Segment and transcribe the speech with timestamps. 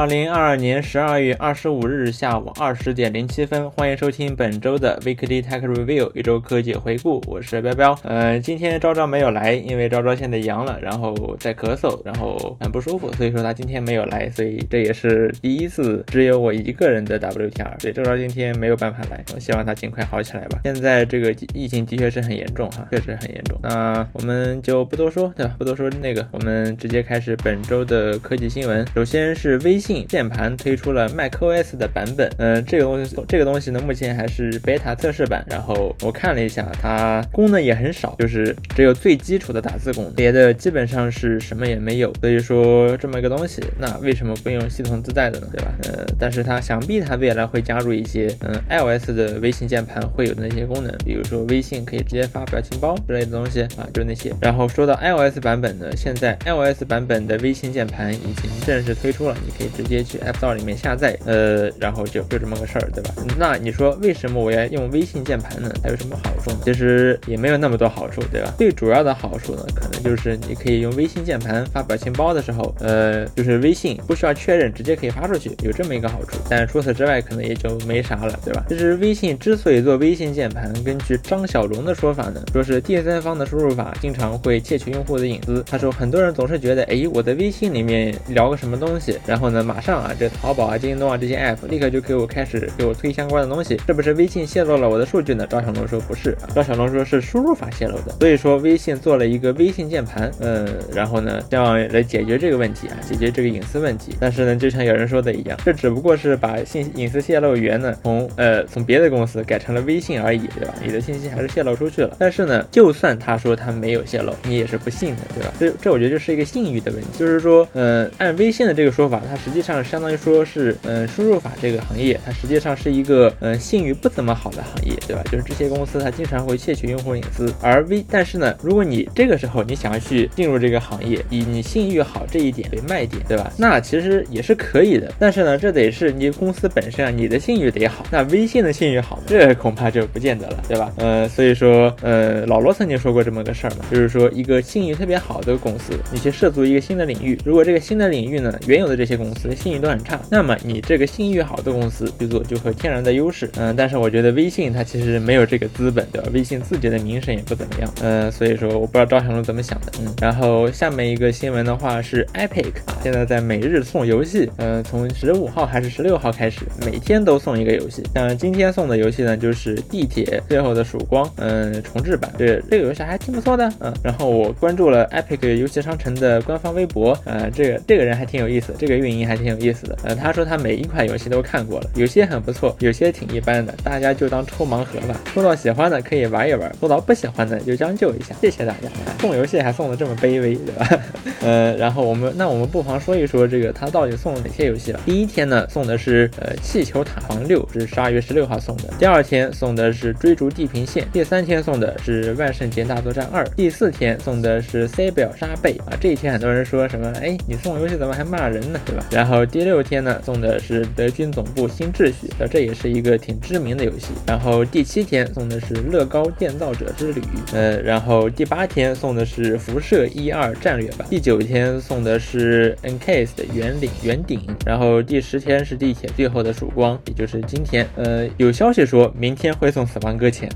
[0.00, 7.22] 二零二二年十二月二十五日下午二十点零七分，欢迎收听本周的 Weekly Tech Review 一周科技回顾。
[7.26, 7.98] 我是彪彪。
[8.02, 14.30] 呃，今天昭昭没有来，因为昭昭现在阳了，然后在咳嗽，然后很不舒服，所以说他今天没有来。
[14.30, 17.82] 所以这也是第一次只有我一个人的 WTR。
[17.82, 20.60] 对昭昭今天没有办法来，我希望他尽快好起来吧。
[20.64, 23.60] 现在这个疫情的确是很严重哈，确实很严重。
[23.62, 25.54] 那我们就不多说，对吧？
[25.58, 28.82] 不多说那个，我们直接开始本周的科技新闻。
[28.94, 35.44] 首先是微信键盘推出了 macOS 的版本，嗯，这个东西这个东西呢，目前还是 beta 测试版。
[35.50, 42.12] 然后我看了一下，它功能也很少，就是只有最基础的打字功能，别的基本上是什么也没有。
[42.20, 45.48] 所以说这么一个东西，那为什么不用系统自带的呢？
[45.52, 45.72] 对吧？
[45.84, 54.32] 呃，但是它想必它未来会加入一些，嗯，iOS 的微信键盘会有的那些功能，比如说微信可以直接发表情包之类的东西啊，就那些。
[54.40, 59.70] 然后说到 iOS 版本呢，现在 iOS 版本的微信键盘已经正式推出了，你可以。
[59.80, 63.14] 直接去 App Store 里面下载，呃，然后就就这么个事儿，对吧？
[63.38, 65.72] 那你说为什么我要用微信键盘呢？
[65.82, 66.58] 它有什么好处呢？
[66.64, 68.52] 其实也没有那么多好处，对吧？
[68.58, 76.36] 最主要的好处呢，可能就是你可以用微信键盘发表情包的时候，呃，就是微信不需要确认，直接可以发出去，有这么一个好处。
[76.48, 78.66] 但除此之外，可能也就没啥了，对吧？
[78.68, 85.64] 其实微信之所以做微信键盘，根据张小龙的说法呢，说是第三方的输入法经常会窃取用户的隐私。
[85.70, 89.59] 他说很多人总是觉得，哎，我在微信里面聊个什么东西，然后呢？
[89.62, 95.46] 马上啊，这淘宝啊、京东啊这些 app 立刻就给我开始给我推相关的东西，是不是微信泄露了我的数据呢？
[95.48, 98.14] 赵小龙说不是，赵小龙说是输入法泄露的。
[98.20, 104.16] 所以说微信做了一个微信键盘，嗯，然后呢，这样来解决这个问题啊，解决这个隐私问题。
[104.18, 110.74] 但是呢，就像有人说的一样，这只不过是把信隐私泄露源呢从呃从别的公司改成了微信而已，对吧？
[110.82, 112.16] 你的信息还是泄露出去了。
[112.18, 115.52] 但是呢，就算他说他没有泄露，你也是不信的，对吧？
[115.60, 119.49] 这这我觉得就是一个信誉的问题，就是说，嗯，按微信的这个说法，它是。
[119.50, 125.24] 实际上相当于说是，嗯，输入法这个行业，它实际上是一个，嗯，信誉不怎么好的行业，对吧？
[125.24, 133.52] 就是这些公司它经常会窃取用户隐私，而微，但是呢，如果你这个时候你想要去进入这个行业，以你信誉好这一点为卖点，对吧？
[133.58, 138.06] 那其实也是可以的，但是呢，这得是你公司本身啊，你的信誉得好。
[138.08, 140.92] 那微信的信誉好，这恐怕就不见得了，对吧？
[140.98, 149.39] 呃，所以说，呃，老罗曾经说过这么个事儿嘛，就是说一个信誉特别好的公司，你去涉足一个新的领域，如果这个新的领域呢，原有的这些公司。
[149.54, 153.50] 信誉都很差，那么你这个信誉好的公司去做就会天然的优势。
[153.56, 156.28] 嗯，但是我觉得微信它其实没有这个资本，对吧？
[156.32, 157.90] 微信自己的名声也不怎么样。
[158.02, 159.92] 嗯，所以说我不知道赵小龙怎么想的。
[160.00, 164.50] 嗯，然后下面一个新闻的话是 Epic 啊，现在在每日送游戏。
[164.56, 168.02] 嗯，从十五号还是十六号开始，每天都送一个游戏。
[168.14, 172.30] 像今天送的游戏呢，就是地铁最后的曙光，嗯，重置版。
[172.36, 173.72] 对，这个游戏还挺不错的。
[173.80, 179.40] 嗯，然后我关注了 Epic 游戏商城的官方微博，呃，这个这个人还挺有意思，这个运营还。
[179.40, 188.90] 挺有意思的，呃，他说他每一款游戏都看过了，有些很不错，有些挺一般的，大家就当抽盲盒吧，抽到喜欢的可以玩一玩，抽到不喜欢的就将就一下，谢谢大家。
[189.18, 191.00] 送游戏还送的这么卑微，对吧？
[191.40, 195.00] 呃，然后我们那我们不妨说一说这个他到底送了哪些游戏了。
[195.06, 198.92] 第一天呢，送的是呃气球塔防六，是十二月十六号送的。
[198.98, 201.06] 第二天送的是追逐地平线。
[201.10, 203.42] 第三天送的是万圣节大作战二。
[203.56, 205.96] 第四天送的是 C 表沙贝啊。
[205.98, 207.10] 这一天很多人说什么？
[207.22, 208.78] 哎，你送游戏怎么还骂人呢？
[208.84, 209.02] 对吧？
[209.10, 209.19] 然。
[209.20, 214.06] 然后第六天呢，送的是德军总部新秩序，那这也是一个挺知名的游戏。
[214.26, 217.20] 然后第七天送的是乐高建造者之旅，
[217.52, 227.86] 呃，然后第八天送的是辐射一二战略版，第九天送的是 Encase 的圆领圆顶，然后第十天是地铁最后的曙光，也就是今天。
[227.96, 230.48] 呃，有消息说明天会送死亡搁浅，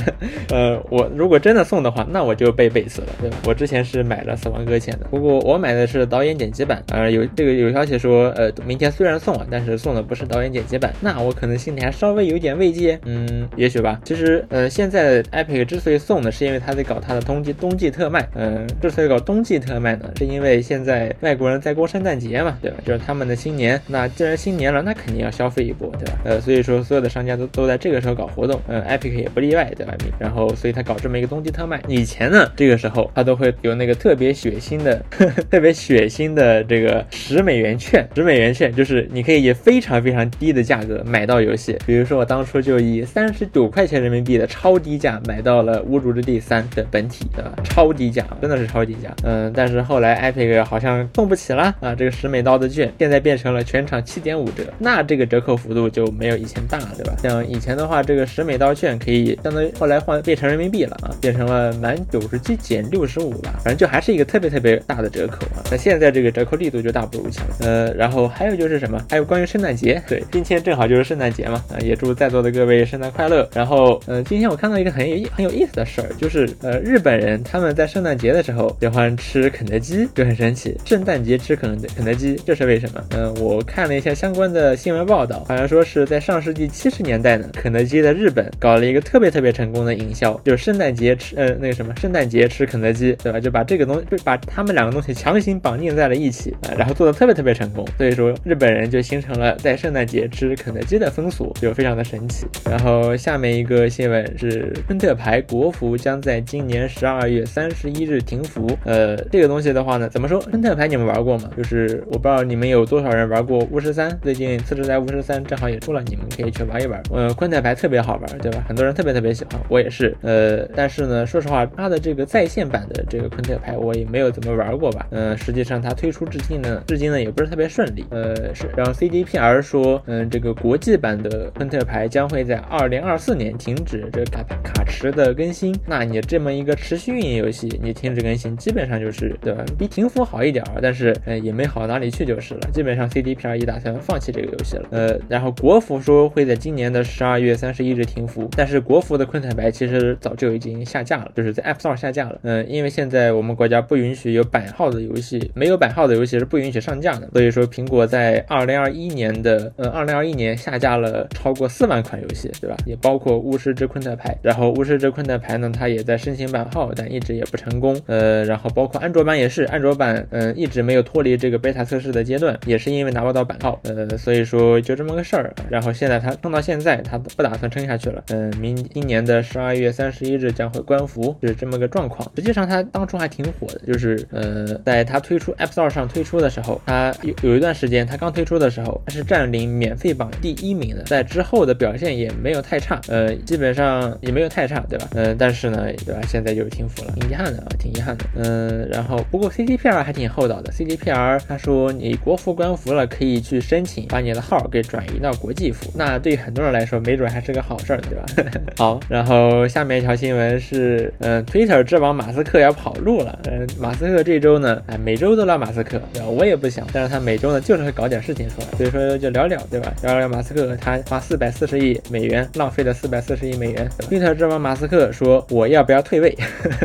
[0.52, 3.38] 呃，我如果真的送的话，那我就被背死了，对吧？
[3.46, 8.09] 我之前是买了死亡搁浅的，不过我买的是导演剪辑版，呃，有这个有消息说。
[8.10, 14.00] 说呃，明天虽然送了，但是送的不是导演剪辑版，那我可能心里还稍微有点慰藉，嗯，也许吧。
[14.04, 22.78] 其实呃，现在 Epic 之所以送呢，是因为他在搞他的冬季冬季特卖，嗯，之所以搞冬季特卖呢，是因为现在外国人在过圣诞节嘛，对吧？
[22.84, 26.18] 就是他们的新年，那既然新年了，那肯定要消费一波，对吧？
[26.24, 29.94] 呃，所以说所有的商家都都在这个时候搞活动，嗯，Epic 也不例外，对吧？
[30.18, 37.99] 然后所以他搞这么一个冬季特卖，以前呢，这个时候他都会有那个特别血腥的、呵 呵特别血腥的这个十美元券。
[38.14, 47.52] 十美元券就是你可以以非常非常低的价格买到游戏，比如说我当初就以三十九块钱人民币的超低价买到了《无主之地三》的本体，对吧？
[47.64, 49.14] 超低价，真的是超低价。
[49.22, 57.16] 嗯，但是后来 Epic 好像送不起了啊，这个十美刀的券现在变成了全场七点五折，那这个折扣幅度就没有以前大了，对吧？
[57.22, 65.62] 像以前的话，这个十美刀券可以相当于后来换变成人民币了啊，变成了满九十七减六十五吧，反正就还是一个特别特别大的折扣啊。
[65.70, 67.89] 那现在这个折扣力度就大不如前了，呃。
[67.90, 69.02] 呃，然后还有就是什么？
[69.08, 73.48] 还有关于圣诞节，对，今天正好就是圣诞节嘛，啊，也祝在座的各位圣诞快乐。
[73.54, 80.76] 然后，呃，今天我看到一个很有很有意思的事儿，就是呃，日本人他们在圣诞节的时候喜欢吃肯德基，就很神奇。
[80.84, 83.02] 圣诞节吃肯肯德基，这是为什么？
[83.10, 93.40] 嗯，我看了一下相关的新闻报道，好像说是在上世纪七十年代呢，肯德基在日本搞了一个特别特别成功的营销，就是圣诞节吃，呃，那个什么，圣诞节吃肯德基，对吧？
[93.40, 97.69] 就把这个东西，把他们两个东西强行绑定在了一起，啊，然后做的特别特别成功。
[97.96, 102.46] 所以说，日本人就形成了在圣诞节吃肯德基的风俗，就非常的神奇。
[102.68, 108.66] 然后下面一个新闻是，昆特牌国服将在今年十二月三十一日停服。
[108.84, 110.40] 呃，这个东西的话呢，怎么说？
[110.40, 111.50] 昆特牌你们玩过吗？
[111.56, 117.00] 就是我不知道你们有多少人玩过巫师三，最近次世代巫师三正好也出了，你们可以去玩一玩。
[117.12, 118.64] 呃，昆特牌特别好玩，对吧？
[118.66, 120.16] 很多人特别特别喜欢，我也是。
[120.22, 125.06] 呃，但是呢，说实话，它的这个在线版的这个昆特牌我也没有怎么玩过吧。
[125.10, 128.04] 嗯，实际上它推出至今呢，至今呢也不是特别特别顺利。
[128.10, 128.70] 呃，是。
[128.74, 135.76] 然后 CDPR 说，嗯，这个国际版的昆特牌将会在二零二四年停止这个卡卡池的更新。
[135.86, 139.62] 那你这么一个持续运营游戏，你停止更新，基本上就是对吧？
[139.78, 142.60] 比停服好一点，但是呃也没好哪里去就是了。
[142.72, 144.88] 基本上 CDPR 也打算放弃这个游戏了。
[144.90, 152.38] 呃，然后国服说会在今年的十二月三十一日停服，但是国服的昆特牌其实早就已经下架了，就是在 App Store 下架了。
[152.42, 157.28] 嗯，因为现在我们国家不允许有版号的游戏，没有版号的游戏是不允许上架的。
[157.32, 162.76] 所以说苹果在二零二一年的呃二零二一年下架了超过四万款游戏，对吧？
[162.86, 164.36] 也包括巫师之昆特牌。
[164.42, 168.00] 然后巫师之昆特牌呢，它也在申请版号，但一直也不成功。
[168.06, 173.78] 呃，然后包括安卓版也是，安卓版嗯一直没有脱离这个 beta 测试的阶段，也是因为拿不到版号。
[173.84, 175.54] 呃，所以说就这么个事儿。
[175.68, 178.22] 然后现在它撑到现在，它不打算撑下去了。
[178.28, 182.30] 嗯，明今年的十二月三十一日将会关服，就是这么个状况。
[182.36, 195.08] 实际上它当初还挺火的，就是呃，在它推出 App Store 上推出的时候，它有有一段时间，它刚推出的时候，它是占领免费榜第一名的，在之后的表现也没有太差，呃，基本上也没有太差，对吧？
[195.14, 196.20] 嗯，但是呢，对吧？
[196.28, 198.24] 现在就是停服了，挺遗憾的啊，挺遗憾的。
[198.36, 208.60] 嗯，然后不过 CDPR 还挺厚道的，CDPR 他说你国服关服了，可以去申请把你的号给转移到国际服，那对很多人来说，没准还是个好事儿，对吧？
[208.78, 216.28] 好，然后下面一条新闻是，嗯，Twitter 之王马斯克要跑路了，嗯，马斯克这周呢，哎，每周都拉马斯克，对吧？
[216.28, 219.94] 我也不想，但是他每每周呢就是会搞点事情出来，所以说就聊聊，对吧？
[220.02, 223.88] 聊聊马斯克，他花四百四十亿美元浪费了四百四十亿美元。
[224.00, 226.36] Twitter 之王马斯克说，我要不要退位？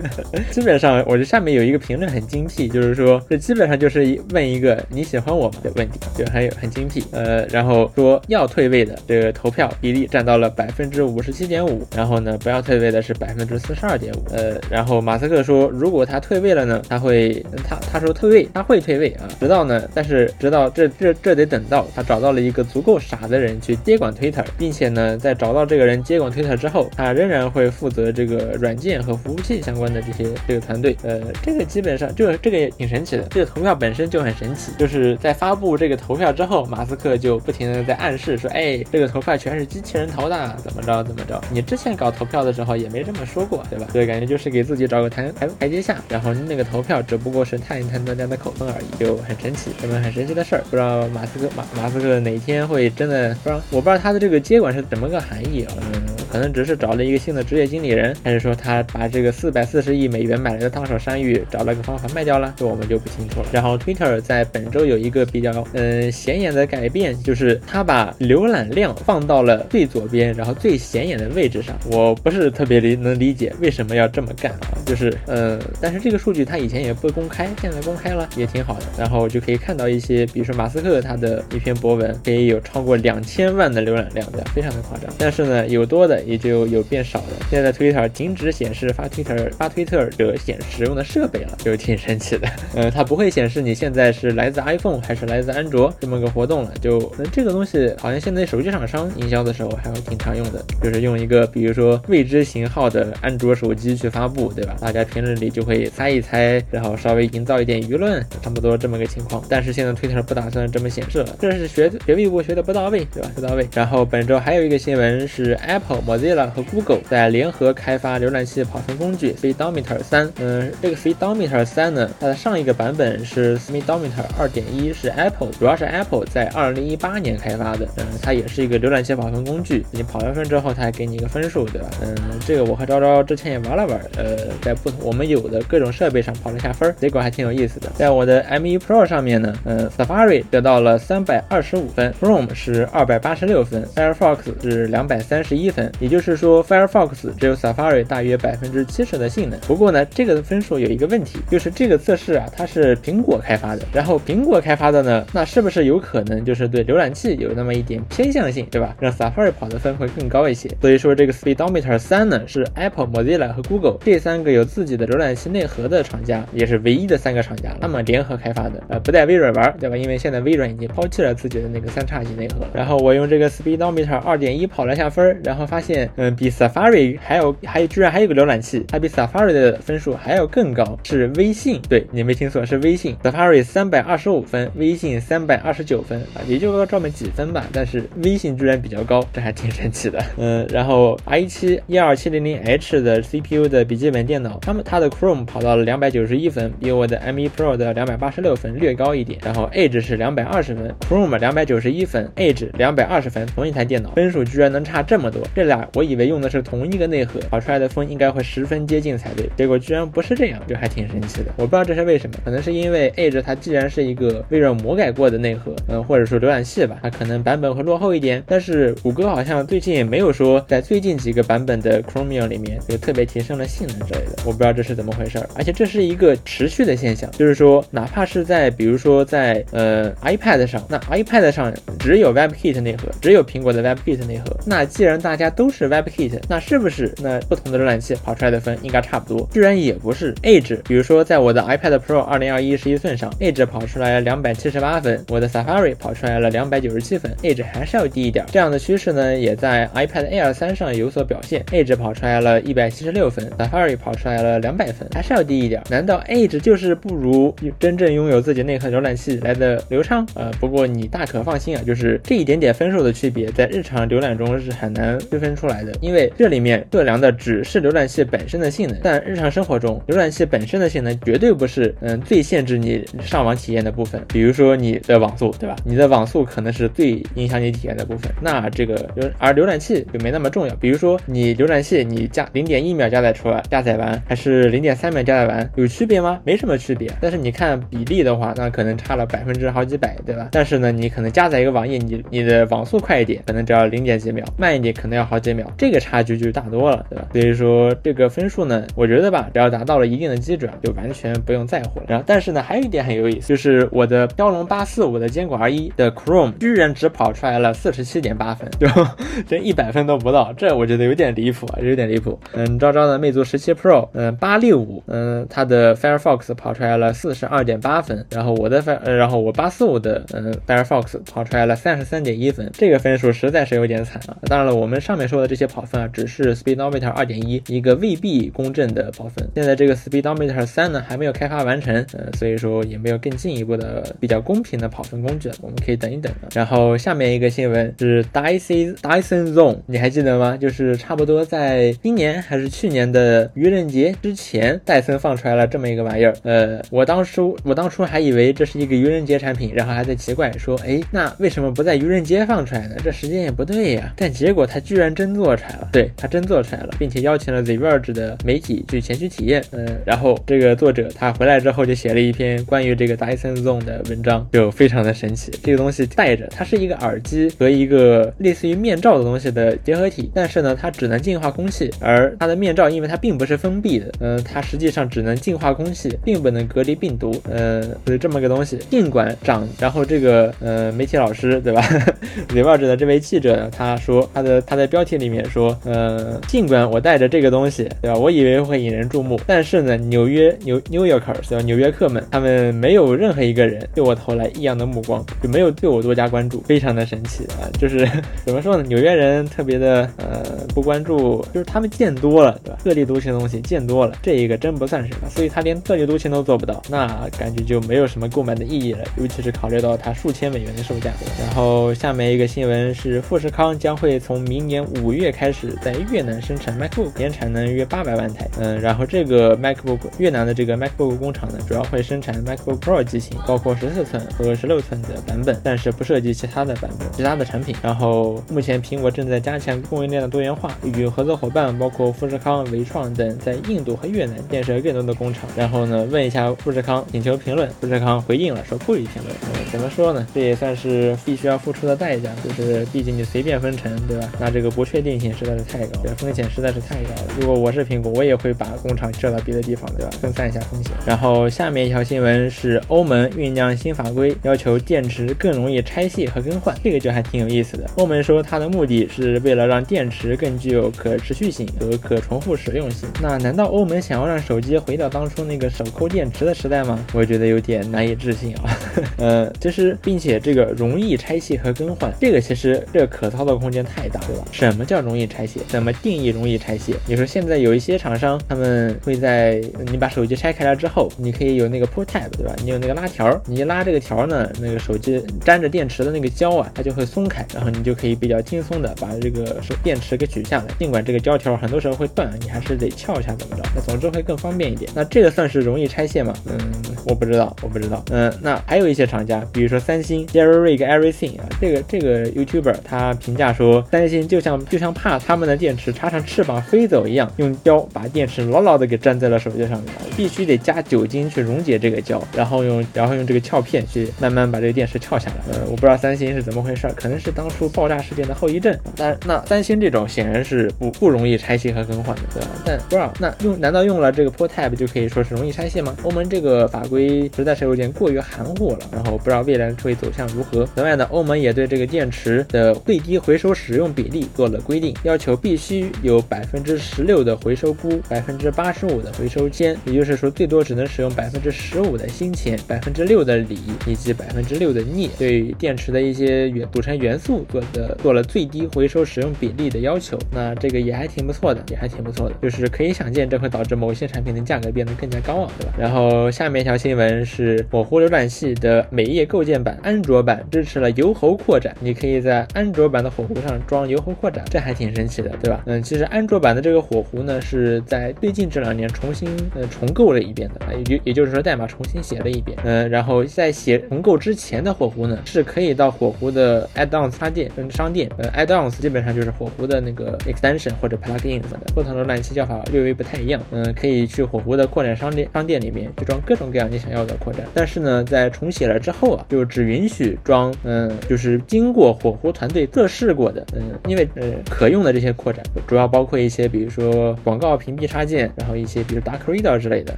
[0.52, 7.04] 基本上，我这下面有一个评论很精辟，就是说，这基本上就是问一个你喜欢我吗的问题，就很有很精辟。
[7.12, 14.24] 呃，然后说要退位的这个投票比例占到了百分之五十七点五，然后呢，不要退位的是百分之四十二点五。
[14.32, 30.96] 呃，然后马斯克说，如果他退位了呢，他会他他说退位，他会退位啊，直到呢，但是直到这这这得等到他找到了一个足够傻的人去接管 Twitter，并且呢，在找到这个人接管 Twitter 之后，他仍然会负责这个软件和服务器相关的这些这个团队。
[31.04, 41.42] 呃，这个基本上就这个也挺神奇的，这个投票本身就很神奇，就是在发布这个投票之后，马斯克就不停的在暗示说，哎，这个投票全是机器人投的，怎么着怎么着。
[41.52, 43.88] 你之前搞投票的时候也没这么说过，对吧？
[43.92, 50.64] 所以感觉就是给自己找个台台台阶下，然后那个投票只不过是探一探大家的口风而已，就很神奇，这么很神奇 的事儿。
[50.70, 55.74] 不知道马斯克马马斯克哪天会真的不知道，我不知道他的这个接管是怎么个含义啊？
[55.94, 62.54] 嗯，可能只是找了一个新的职业经理人，还是说他把这个四百四十亿美元买来的烫手山芋找了个方法卖掉了？
[62.58, 63.48] 这我们就不清楚了。
[63.54, 71.74] 然后 Twitter 在本周有一个比较嗯显眼的改变，就是他把浏览量放到了最左边，然后最显眼的位置上。
[71.90, 74.76] 我不是特别理能理解为什么要这么干啊？
[74.86, 78.86] 就是呃，但是这个数据他以前也不公开，现在公开了也挺好的。
[78.98, 84.44] 然后就可以看到一些，比如说马斯克他的一篇博文可以有超过两千万的浏览量，对？
[84.54, 85.10] 非常的夸张。
[85.18, 87.46] 但是呢，有多的也就有变少了。
[87.50, 92.48] 现在 Twitter 停止显示发 Twitter 发推特者显使用的设备了，就挺神奇的。
[92.76, 96.74] 呃，它不会显示你现在是来自 iPhone 还是来自安卓这么个活动了。
[96.82, 104.76] 就那这个东西好像现在手机厂商营销的时候还挺常用的，就是用一个比如说未知型号的安卓手机去发布，对吧？
[104.80, 109.44] 大家平日里就会猜一猜，然后稍微营造一点舆论，差不多这么个情况。
[109.50, 113.32] 但是现在 Twitter 不打算这么显示了，这是学学位部学的不到位，对吧？
[113.36, 113.68] 不到位。
[113.74, 120.32] 然后本周还有一个新闻是 Apple Mozilla 和 Google 在联合开发浏览器跑分工具 Speedometer 三。
[120.40, 127.86] 嗯，这个 Speedometer 三呢，它的上一个版本是 Speedometer 二点一，是 Apple，主要是 Apple 在二零一八年开发的。
[127.98, 131.90] 嗯，它也是一个浏览器跑分工具，你跑完分之后，它还给你一个分数，对吧？
[132.02, 137.90] 嗯，这个我和昭昭之前也玩了玩，呃，在不同我们有的各种设备上跑了一下分，结果还挺有意思的。
[137.96, 149.60] 在我的 M1 Pro 上面呢，嗯，Safari 得到了三百二十五分，Chrome 是二百八十六分，Firefox 是两百三十一分，也就是说 Firefox 只有 Safari 大约百分之七十的性能。
[149.62, 158.96] 不过呢，这个分数有一个问题，就是这个测试啊，它是苹果开发的，然后苹果开发的呢，那是不是有可能就是对浏览器有那么一点偏向性，对吧？
[159.00, 160.70] 让 Safari 跑的分会更高一些。
[160.80, 169.98] 所以说这个 Speedometer 三呢，是 Apple、Mozilla 和 Google 这三个有自己的浏览器内核的厂家，也是唯一的三个厂家，那么联合开发的，呃，不带微软玩，对吧？
[169.98, 172.68] 因为现在微软已经抛弃了自己的那个三叉戟内核。
[172.72, 181.80] 然后我用这个 Speedometer 二点一跑了下分，然后发现，现嗯，比 Safari 还有还居然还有个浏览器，它比 Safari 的分数还要更高，是微信。
[181.88, 183.16] 对你没听错，是微信。
[183.24, 187.66] Safari 三百二十五分，微信三百二十九分啊，也就这么几分吧。
[187.72, 190.24] 但是微信居然比较高，这还挺神奇的。
[190.38, 199.40] 嗯，然后 i7 一二七零零 H 的 CPU 的笔记本电脑，他们它的 Chrome 跑到了两百九十一分，比我的 M1 Pro 的两百八十六分略高一点。
[199.44, 205.42] 然后 Edge 是两百二十分，Chrome 两百九十一分，Edge 两百二十分，同一台电脑分数居然能差这么多。
[205.54, 211.52] 这两我以为用的是同一个内核，跑出来的风应该会十分接近才对，结果居然不是这样，就还挺神奇的。
[211.58, 218.44] 我不知道这是为什么，可能是因为 Edge 它既然是一个微软魔改过的内核，嗯，或者说浏览器吧，它可能版本会落后一点。
[218.48, 225.40] 但是谷歌好像最近也没有说在最近几个版本的 Chromium 里面就特别提升了性能之类的，我不知道这是怎么回事。
[225.56, 234.58] 而且这是一个持续的现象，就是说哪怕是在比如说在呃 iPad 上，那 iPad 上只有 WebKit 内核，只有苹果的 WebKit 内核。
[234.66, 239.50] 那既然大家都都是 WebKit，那是不是那不同的浏览器跑出来的分应该差不多？
[239.52, 240.32] 居然也不是。
[240.44, 248.46] Edge，比如说在我的 iPad Pro 二零二一十一寸上，Edge 跑出来两百七十八分，我的 Safari 跑出来了两百九十七分，Edge 还是要低一点。
[248.52, 255.82] 这样的趋势呢，也在 iPad Air 三上有所表现，Edge 跑出来了一百七十六分，Safari 跑出来了两百分，还是要低一点。
[255.90, 260.28] 难道 Edge 就是不如真正拥有自己内核浏览器来的流畅？
[260.36, 274.22] 呃，不过你大可放心啊，就是这一点点分数的区别，在日常浏览中是很难区分出来的，因为这里面测量的只是浏览器本身的性能，但日常生活中浏览器本身的性能绝对不是嗯最限制你上网体验的部分。
[274.30, 275.76] 比如说你的网速，对吧？
[275.86, 278.32] 你的网速可能是最影响你体验的部分。
[278.42, 280.76] 那这个而浏览器就没那么重要。
[280.76, 286.40] 比如说你浏览器你加零点一秒加载出来加载完，还是零点三秒加载完，有区别吗？
[286.44, 287.12] 没什么区别。
[287.22, 290.50] 但是你看比例的话，那可能差了百分之好几百，对吧？
[290.52, 295.66] 但是呢，你可能加载一个网页，你你的网速快一点，可能只要零点几秒；慢一点，可能要好几秒。
[295.78, 297.28] 这个差距就大多了，对吧？
[297.32, 302.06] 所以说这个分数呢，我觉得吧，只要达到了一定的基准，就完全不用在乎了。
[302.10, 308.88] 然后，但是呢，还有一点很有意思，就是我的骁龙八四五的坚果 R 一的 Chrome 居然只跑出来了四十七点八分，就
[309.48, 312.40] 这一百分都不到，这我觉得有点离谱啊，有点离谱。
[312.54, 324.38] 嗯，昭昭的魅族十七 Pro，嗯，八六五，嗯，它的 Firefox 跑出来了四十二点八分，然后我的 Fire，然后我八四五的嗯 Firefox 跑出来了三十三点一分，这个分数实在是有点惨啊。
[324.44, 329.46] 当然了，我们上面说说的这些跑分啊，只是 Speedometer 二点一一个未必公正的跑分。
[329.54, 336.32] 现在这个 Speedometer 三呢还没有开发完成，呃，所以说也没有更进一步的比较公平的跑分工具，我们可以等一等。
[336.54, 340.56] 然后下面一个新闻是 Dyson Dyson Zone，你还记得吗？
[340.56, 346.34] 就是差不多在今年还是去年的愚人节之前，戴森放出来了这么一个玩意儿。
[346.44, 352.96] 呃，我当初我当初还以为这是一个愚人节产品，然后还在奇怪说，哎，那为什么不在愚人节放出来呢？
[353.04, 354.14] 这时间也不对呀。
[354.16, 359.64] 但结果他居然真做出来了，对他真做出来了，并且邀请了 The Verge 的媒体去前去体验。
[359.72, 365.52] 嗯，然后这个作者他回来之后就写了一篇关于这个 Dyson Zone 的文章，就非常的神奇。
[365.64, 378.78] 这个东西戴着，它是一个耳机和一个类似于面罩的东西的结合体，但是呢，它只能净化空气，而它的面罩因为它并不是封闭的，嗯，它实际上只能净化空气，并不能隔离病毒，呃，是这么个东西。
[378.90, 381.82] 尽管长，然后这个呃媒体老师对吧，
[382.50, 388.20] The v e r g e 的这位记者，他说他的他的标题这里面说，呃，尽管我带着这个东西，对吧？
[388.20, 391.64] 我以为会引人注目，但是呢，纽约纽 New Yorkers 对吧？
[391.64, 397.64] 纽约客们，他们没有任何一个人对我投来异样的目光，就没有对我多加关注，非常的神奇啊！
[397.80, 398.06] 就是
[398.46, 398.84] 怎么说呢？
[398.90, 400.44] 纽约人特别的呃
[400.76, 402.78] 不关注，就是他们见多了，对吧？
[402.84, 407.08] 特立独行的东西见多了，这一个真不算什么，所以他连特立独行都做不到，那
[407.40, 411.10] 感觉就没有什么购买的意义了，尤其是考虑到它数千美元的售价。
[411.40, 418.50] 然后下面一个新闻是，富士康将会从明年五月开始在越南生产 MacBook，年产能约八百万台。
[418.60, 427.76] 嗯，然后这个 MacBook 越南的这个 MacBook 工厂呢，主要会生产 MacBook Pro 机型，包括十四寸和十六寸的版本，但是不涉及其他的版本、其他的产品。
[427.82, 435.50] 然后目前苹果正在加强供应链的多元化，与合作伙伴包括富士康、伟创等在印度和越南建设更多的工厂。
[435.56, 437.70] 然后呢，问一下富士康，请求评论。
[437.82, 439.36] 富士康回应了，说不予评论。
[439.44, 440.26] 嗯，怎么说呢？
[440.34, 444.30] 这也算是必须要付出的代价，就是毕竟你随便分成，对吧？
[444.40, 447.34] 那这个不确定性实在是太高，对风险实在是太高了。
[447.40, 450.12] 如果我是苹果，我也会把工厂设到别的地方，对吧？
[450.22, 450.94] 分散一下风险。
[451.06, 457.90] 然后下面一条新闻是欧盟酝酿新法规，要求电池更容易拆卸和更换，这个就还挺有意思的。
[457.98, 463.10] 欧盟说它的目的是为了让电池更具有可持续性和可重复使用性。
[463.22, 467.04] 那难道欧盟想要让手机回到当初那个手抠电池的时代吗？
[467.14, 468.78] 我觉得有点难以置信啊。
[469.18, 474.44] 呃，其实并且这个容易拆卸和更换，这个其实这个可操作空间太大，对吧？
[474.76, 475.62] 什么叫容易拆卸？
[475.70, 476.94] 怎么定义容易拆卸？
[477.08, 482.54] 你说现在有一些厂商，他们会在你把手机拆开了之后，你可以有那个 pull tab，对吧？
[482.62, 490.66] 你有那个拉条，你一拉这个条呢，那个手机粘着电池的那个胶啊，它就会松开，然后你就可以比较轻松的把这个手电池给取下来。
[490.78, 493.64] 尽管这个胶条很多时候会断，你还是得撬一下怎么着？
[493.74, 494.92] 那总之会更方便一点。
[494.94, 496.34] 那这个算是容易拆卸吗？
[496.48, 496.60] 嗯，
[497.06, 498.04] 我不知道，我不知道。
[498.12, 515.54] 嗯，那还有一些厂家，比如说三星 Jerry Rig Everything 啊，这个这个 YouTuber 他评价说，三星就像就像怕他们的电池插上翅膀飞走一样，用胶把电池牢牢的给粘在了手机上面，必须得加酒精去溶解这个胶，然后用然后用这个撬片去慢慢把这个电池撬下来。
[515.54, 518.76] 呃，我不知道三星是怎么回事，可能是当初爆炸事件的后遗症。
[518.96, 522.48] 但那三星这种显然是不不容易拆卸和更换的，对吧？
[522.66, 525.96] 但不知道那用难道用了这个 Pull Tab 就可以说是容易拆卸吗？
[526.04, 526.95] 欧盟这个法规
[527.36, 530.66] 实在是有点过于含糊了，然后不知道未来会走向如何。
[530.76, 550.18] 此外呢，欧盟也对这个电池的最低回收使用比例做了规定，要求必须有百分之十六的回收钴，百分之八十五的回收铅，也就是说最多只能使用百分之十五的锌铅，百分之六的锂以及百分之六的镍，对电池的一些元组成元素做的做了最低回收使用比例的要求。
[550.32, 555.74] 那这个也还挺不错的，也还挺不错的，就是可以想见这会导致某些产品的价格变得更加高昂，对吧？
[555.78, 565.64] 然后下面一条新闻是火狐浏览器的美页构建版安卓版支持了油猴扩展，你可以在安卓版的火狐上装油猴扩展，这还挺神奇的，对吧？
[565.66, 599.94] 嗯，其实安卓版的这个火狐呢是在最近这两年重新呃重构了一遍的，也就也就是说代码重新写了一遍，嗯，然后在写重构之前的火狐呢是可以到火狐的 add-ons 插件跟商店，呃，add-ons 基本上就是火狐的那个 extension 或者 plugin 什么的，不同的浏览器叫法略微不太一样，嗯，可以去火狐的扩展商店商店里面去装各种各样你想要的扩展，但是呢，在重写了之后啊，就只允许装，嗯，就是经过火狐团队测试过的，嗯，因为呃可用的这些扩展主要包括一些，比如说广告屏蔽插件，然后一些比如 Dark Reader 之类的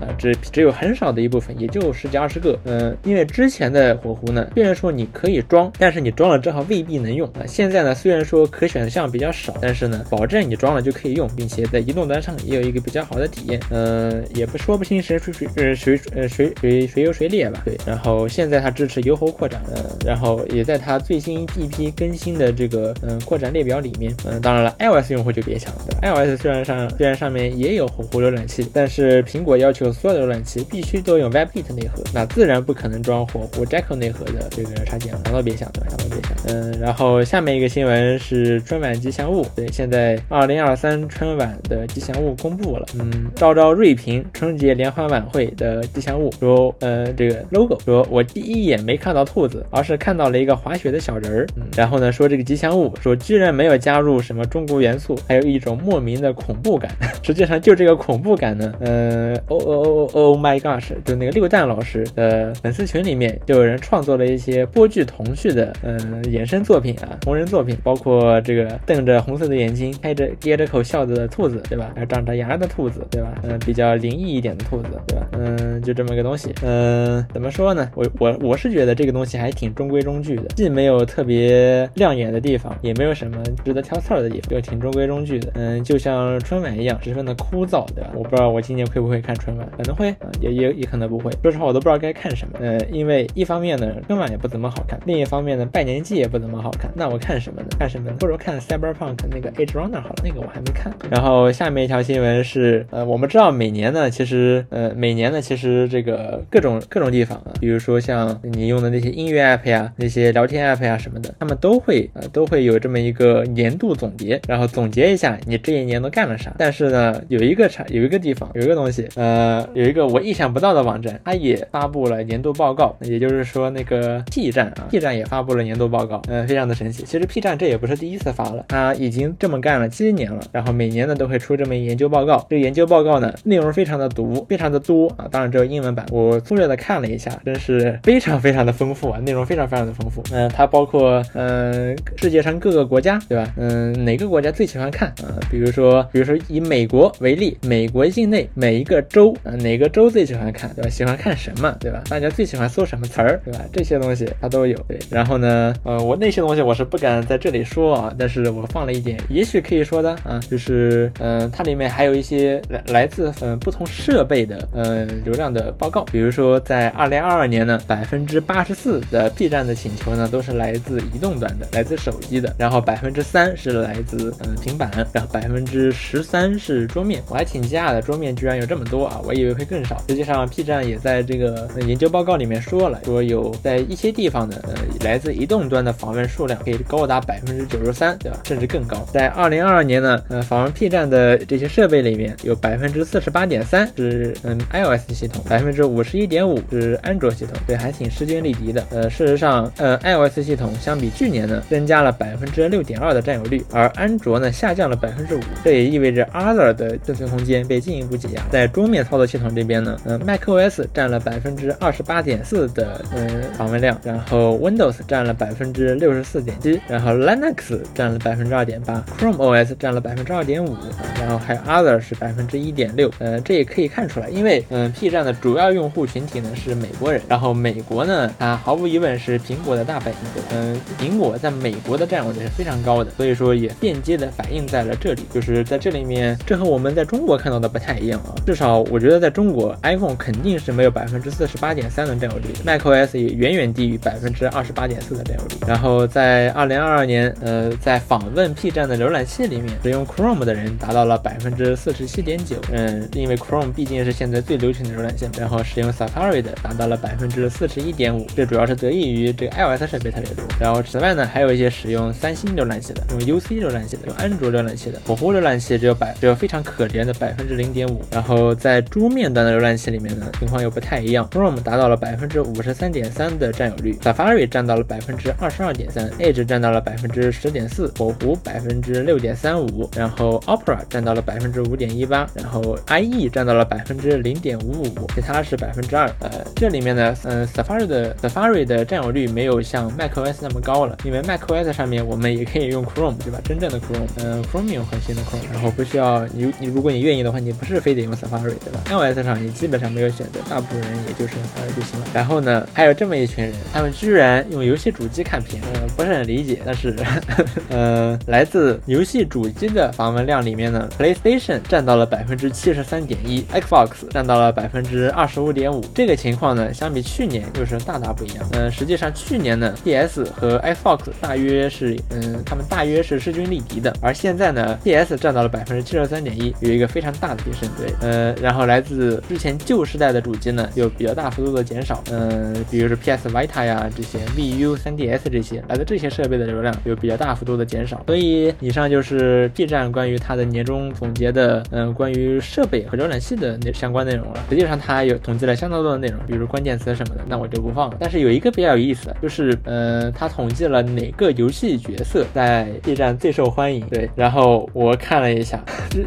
[0.00, 16.28] 啊，只只有很少的一部分，也就十几二十个，嗯，因为之前的火狐呢，虽然说你可以装，但是你装了之后未必能用啊，现在呢，虽然说可选项比较少，但是呢，保证你装了就可以用，并且在移动端上也有一个比较好的体验，嗯，也不说不清谁谁谁呃谁呃
[16.60, 35.86] 谁谁谁优谁劣吧，对，然后现在它支持油喉扩展，嗯，然后也在它最新一批更新的这个嗯扩展列表里面，嗯，当然了，iOS 用户就别想了，？iOS 虽然上虽然上面也有火狐浏览器，但是苹果要求所有的浏览器必须都用 WebKit 内核，那自然不可能装火狐 Jacko 内核的这个插件了，想都别想，对吧？
[35.90, 56.90] 想都别想，嗯，然后下面一个新闻是春晚吉祥物，对，现在二零二三春晚的吉祥物公布了，嗯，昭昭瑞平春节联欢晚会的吉祥物，说，呃，这个 logo，说我第一眼没看到兔子，而是看到了一个滑雪的小人儿，嗯，然后呢，说这个吉祥物，说居然没有加入什么中国元素，还有一种莫名的恐怖感，
[57.22, 71.92] 实际上就这个恐怖感呢，呃，oh oh oh oh my gosh，就那个六蛋老师的粉丝群里面就有人创作了一些波剧童趣的，嗯，衍生作品啊，同人作品，包括这个瞪着红色的眼睛，开着咧着口笑的兔子，对吧？
[71.94, 73.32] 还有长着牙的兔子，对吧？
[73.44, 75.28] 嗯，比较灵异一点的兔子，对吧？
[75.34, 77.90] 嗯，就这么个东西，东西嗯，怎么说呢？
[77.94, 85.52] 我我我是觉得这个东西还挺中规中矩的，既没有特别亮眼的地方，也没有什么值得挑刺儿的地方，就挺中规中矩的。
[85.56, 88.10] 嗯，就像春晚一样，十分的枯燥，对吧？
[88.14, 91.30] 我不知道我今年会不会看春晚，可能会，也也也可能不会。
[91.42, 92.58] 说实话，我都不知道该看什么。
[92.62, 96.90] 呃，因为一方面呢，春晚也不怎么好看；另一方面呢，拜年季也不怎么好看。
[96.94, 97.66] 那我看什么呢？
[97.78, 98.16] 看什么呢？
[98.18, 100.90] 不如看 Cyberpunk 那个 Age Runner 好了，那个我还没看。
[101.10, 116.54] 然后下面一条新闻是，呃，我们知道每年呢，其实，呃，每年呢，其实这个个各种各种地方啊，比如说像你用的那些音乐 app 呀、那些聊天 app 呀什么的，他们都会呃都会有这么一个年度总结，然后总结一下你这一年都干了啥。
[116.58, 127.04] 但是呢，有一个产有一个地方有一个东西，呃，有一个我意想不到的网站，它也发布了年度报告，也就是说那个 P 站啊，P 站也发布了年度报告，呃，非常的神奇。
[127.04, 132.46] 其实 P 站这也不是第一次发了，它已经这么干了七年了，然后每年呢都会出这么一研究报告。
[132.48, 140.22] 这个研究报告呢内容非常的毒，非常的多啊，当然只有英文版，我粗略的看了一下，真是非常非常的丰富啊，内容非常非常的丰富。
[140.30, 143.50] 嗯，它包括嗯世界上各个国家，对吧？
[143.56, 145.40] 嗯，哪个国家最喜欢看啊？
[145.50, 150.90] 比如说，比如说以美国为例，美国境内每一个州啊，哪个州最喜欢看，对吧？
[150.90, 152.02] 喜欢看什么，对吧？
[152.10, 153.60] 大家最喜欢搜什么词儿，对吧？
[153.72, 154.76] 这些东西它都有。
[154.86, 180.02] 对，然后呢，呃，我那些东西我是不敢在这里说啊，但是我放了一点，也许可以说的啊，就是嗯，它里面还有一些来来自嗯不同设备的嗯流量的报告，比如说在二零二二年呢，百分之八十四的 B 站的请求呢都是来自移动端的，来自手机的，然后百分之三是来自嗯平板，然后百分之十三是桌面，我还挺惊讶的，桌面居然有这么多啊，我以为会更少。
[180.08, 188.38] 实际上 B 站也在这个研究报告里面说了，说有在一些地方呢，呃，来自移动端的访问数量可以高达百分之九十三，对吧？
[188.44, 189.06] 甚至更高。
[189.12, 198.84] 在二零二二年呢，呃，访问 P 站的这些设备里面有百分之四十八点三是嗯 iOS 系统，百分之五十一点五是安卓系统，对，还挺势均力敌的。
[198.90, 208.42] 呃，事实上，呃，iOS 系统相比去年呢，增加了百分之六点二的占有率，而安卓呢下降了百分之五，这也意味着 Other 的内存空间被进一步挤压。
[208.50, 220.76] 在桌面操作系统这边呢，呃，macOS 占了百分之二十八点四的嗯访问量，然后 Windows 占了百分之六十四点七，然后 Linux 占了百分之二点八，Chrome OS 占了百分之二点五，
[221.20, 223.10] 然后还有 Other 是百分之一点六。
[223.18, 245.56] 呃，这也可以看出来，因为嗯，P 站的主要用用户群体呢是美国人，然后美国呢，它毫无疑问是苹果的大本营，嗯，苹果在美国的占有率是非常高的，所以说也间接的反映在了这里，就是在这里面，这和我们在中国看到的不太一样啊，至少我觉得在中国，iPhone 肯定是没有百分之四十八点三的占有率的，macOS 也远远低于百分之二十八点四的占有率。
[245.66, 260.44] 然后在二零二二年，呃，在访问 P 站的浏览器里面，使用 Chrome 的人达到了百分之四十七点九，嗯，因为 Chrome 毕竟是现在最流行的浏览器，然后使用 Safari 的达到了百分之四十一点五，这主要是得益于这个 iOS 设备特别多。
[260.60, 268.02] 然后此外呢，还有一些使用三星浏览器的，用 UC 浏览器的，用安卓浏览器的，火狐浏览器只有百只有非常可怜的百分之零点五。
[268.10, 286.08] 然后在桌面端的浏览器里面呢，情况又不太一样，Chrome 达到了百分之五十三点三的占有率，Safari 占到了百分之二十二点三，Edge 占到了百分之十点四，火狐百分之六点三五，然后 Opera 占到了百分之五点一八，然后 IE 占到了百分之零点五五，其他是是百分之二。
[286.20, 293.38] 呃，这里面呢，嗯，Safari 的 Safari 的占有率没有像 macOS 那么高了，因为 macOS 上面我们也可以用 Chrome，对吧？
[293.44, 302.06] 真正的 Chrome，嗯，Chromium 核心的 Chrome，然后不需要你你如果你愿意的话，你不是非得用 Safari，对吧？iOS 上你基本上没有选择，大部分人也就是 Safari 就行了。
[302.14, 306.96] 然后呢，还有这么一群人，他们居然用游戏主机看片，呃，不是很理解，但是，
[307.68, 315.80] 呃，来自游戏主机的访问量里面呢，PlayStation 占到了百分之七十三点一，Xbox 占到了百分之二十五点五。
[315.94, 318.46] 这个情况呢，相比去年又是大大不一样。
[318.52, 327.68] 嗯，实际上去年呢，PS 和 Xbox 大约是，嗯，他们大约是势均力敌的，而现在呢，PS 占到了百分之七十三点一，有一个非常大的提升。
[327.76, 332.02] 对，呃，然后来自之前旧时代的主机呢，有比较大幅度的减少。
[332.10, 338.02] 嗯，比如说 PS Vita 呀这些，VU、3DS 这些，来自这些设备的流量有比较大幅度的减少。
[338.06, 344.44] 所以以上就是 B 站关于它的年终总结的，嗯，关于设备和浏览器的那相关内容了。
[344.48, 347.96] 实际上它有同统计了相当多的内容，比如关键词什么的，那我就不放了。
[347.98, 353.80] 但是有一个比较有意思的，就是，呃，他统计了哪个游戏角色在 B 站最受欢迎。
[353.88, 355.58] 对，然后我看了一下，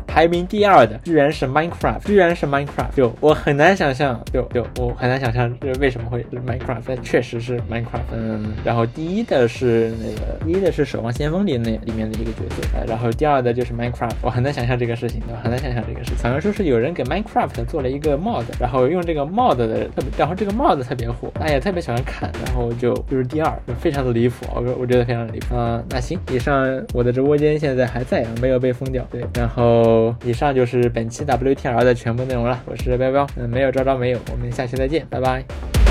[0.05, 2.93] 排名第二的居然是 Minecraft，居然是 Minecraft。
[2.95, 8.13] 就我很难想象，就就我很难想象这为什么会是 Minecraft，但确实是 Minecraft。
[8.13, 14.13] 嗯，然后第一的是那个，第一的是《守望先锋》里那里面的一个角色，然后第二的就是 Minecraft。
[14.21, 16.17] 我很难想象这个事情，我很难想象这个事情。
[16.21, 29.07] 好像说是有人给 Minecraft 做了一个 mod，然后用这个这个帽子的特别，然后这个帽子特别火，大家也特别喜欢看，然后就就是第二，就非常的离谱，我我觉得非常离谱啊、那行，以上我的直播间现在还在啊，没有被封掉。
[29.09, 32.61] 对，然后以上就是本期 WTR 的全部内容了。
[32.65, 35.84] 我是彪彪，嗯，没有招招没有，我们下期再见，拜拜。